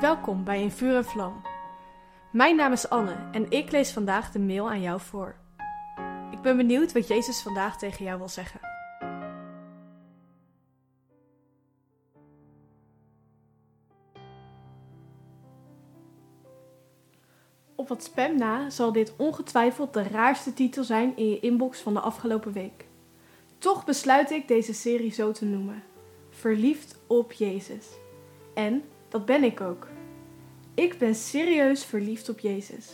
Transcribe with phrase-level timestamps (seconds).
[0.00, 1.42] Welkom bij In Vuur en Vlam.
[2.32, 5.36] Mijn naam is Anne en ik lees vandaag de mail aan jou voor.
[6.30, 8.60] Ik ben benieuwd wat Jezus vandaag tegen jou wil zeggen.
[17.74, 21.94] Op wat spam na zal dit ongetwijfeld de raarste titel zijn in je inbox van
[21.94, 22.84] de afgelopen week.
[23.58, 25.82] Toch besluit ik deze serie zo te noemen:
[26.30, 27.86] Verliefd op Jezus.
[28.54, 28.84] En
[29.14, 29.88] dat ben ik ook.
[30.74, 32.90] Ik ben serieus verliefd op Jezus.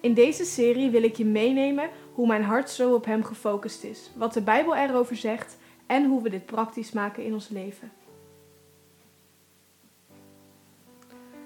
[0.00, 4.10] In deze serie wil ik je meenemen hoe mijn hart zo op Hem gefocust is,
[4.16, 5.56] wat de Bijbel erover zegt
[5.86, 7.92] en hoe we dit praktisch maken in ons leven.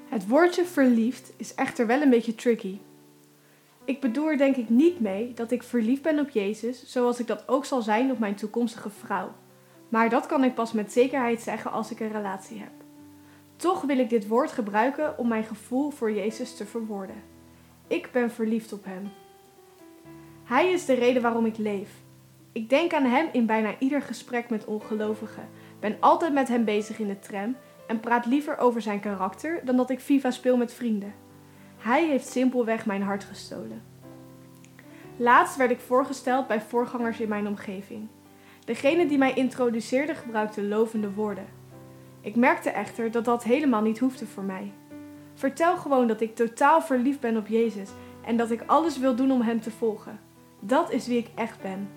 [0.08, 2.78] Het woordje verliefd is echter wel een beetje tricky.
[3.84, 7.26] Ik bedoel er denk ik niet mee dat ik verliefd ben op Jezus, zoals ik
[7.26, 9.32] dat ook zal zijn op mijn toekomstige vrouw.
[9.88, 12.86] Maar dat kan ik pas met zekerheid zeggen als ik een relatie heb.
[13.58, 17.22] Toch wil ik dit woord gebruiken om mijn gevoel voor Jezus te verwoorden.
[17.86, 19.10] Ik ben verliefd op Hem.
[20.44, 21.90] Hij is de reden waarom ik leef.
[22.52, 25.48] Ik denk aan Hem in bijna ieder gesprek met ongelovigen,
[25.80, 29.76] ben altijd met Hem bezig in de tram en praat liever over Zijn karakter dan
[29.76, 31.14] dat ik FIFA speel met vrienden.
[31.78, 33.82] Hij heeft simpelweg mijn hart gestolen.
[35.16, 38.08] Laatst werd ik voorgesteld bij voorgangers in mijn omgeving.
[38.64, 41.57] Degene die mij introduceerde gebruikte lovende woorden.
[42.20, 44.72] Ik merkte echter dat dat helemaal niet hoefde voor mij.
[45.34, 47.90] Vertel gewoon dat ik totaal verliefd ben op Jezus
[48.24, 50.20] en dat ik alles wil doen om Hem te volgen.
[50.60, 51.88] Dat is wie ik echt ben.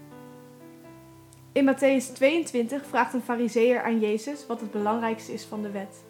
[1.52, 6.03] In Matthäus 22 vraagt een fariseer aan Jezus wat het belangrijkste is van de wet.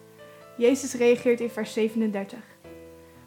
[0.56, 2.38] Jezus reageert in vers 37.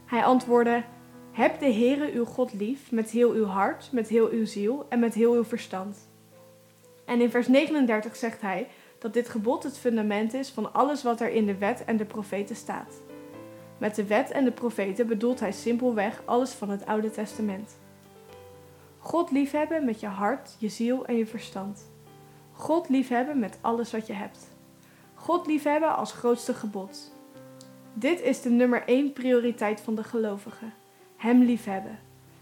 [0.05, 0.83] Hij antwoordde:
[1.31, 4.99] Heb de Heere uw God lief met heel uw hart, met heel uw ziel en
[4.99, 6.09] met heel uw verstand.
[7.05, 8.67] En in vers 39 zegt hij
[9.05, 12.05] dat dit gebod het fundament is van alles wat er in de wet en de
[12.05, 12.93] profeten staat.
[13.77, 17.77] Met de wet en de profeten bedoelt hij simpelweg alles van het Oude Testament.
[18.97, 21.91] God liefhebben met je hart, je ziel en je verstand.
[22.51, 24.47] God liefhebben met alles wat je hebt.
[25.13, 27.11] God liefhebben als grootste gebod.
[27.93, 30.73] Dit is de nummer één prioriteit van de gelovigen.
[31.15, 31.99] Hem liefhebben.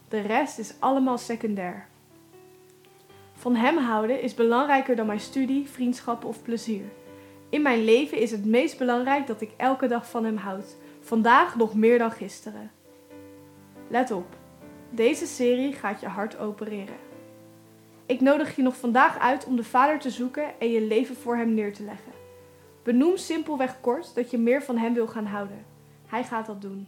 [0.07, 1.87] De rest is allemaal secundair.
[3.43, 6.83] Van Hem houden is belangrijker dan mijn studie, vriendschappen of plezier.
[7.49, 10.75] In mijn leven is het meest belangrijk dat ik elke dag van Hem houd.
[11.01, 12.71] Vandaag nog meer dan gisteren.
[13.87, 14.25] Let op,
[14.89, 16.95] deze serie gaat je hart opereren.
[18.05, 21.35] Ik nodig je nog vandaag uit om de Vader te zoeken en je leven voor
[21.35, 22.11] Hem neer te leggen.
[22.83, 25.65] Benoem simpelweg kort dat je meer van Hem wil gaan houden.
[26.07, 26.87] Hij gaat dat doen.